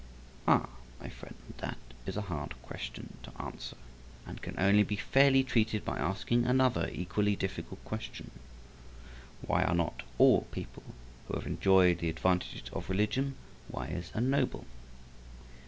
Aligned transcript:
Ah, 0.47 0.67
my 0.99 1.09
friend, 1.09 1.35
that 1.59 1.77
is 2.07 2.17
a 2.17 2.21
hard 2.21 2.59
question 2.63 3.17
to 3.21 3.31
answer, 3.39 3.77
and 4.25 4.41
can 4.41 4.55
only 4.57 4.81
be 4.81 4.95
fairly 4.95 5.43
treated 5.43 5.85
by 5.85 5.99
asking 5.99 6.43
another 6.43 6.89
equally 6.91 7.35
difficult 7.35 7.85
question: 7.85 8.31
Why 9.45 9.61
are 9.63 9.75
not 9.75 10.01
all 10.17 10.47
people 10.51 10.95
who 11.27 11.35
have 11.35 11.45
enjoyed 11.45 11.99
the 11.99 12.09
advantages 12.09 12.67
of 12.73 12.89
religion 12.89 13.35
wise 13.69 14.09
and 14.15 14.31
noble? 14.31 14.65